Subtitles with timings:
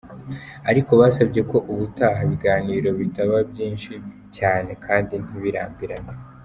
[0.69, 3.91] Ariko, basabye ko ubutaha ibiganiro bitaba byinshi
[4.37, 6.11] cyane kandi ntibirambirane.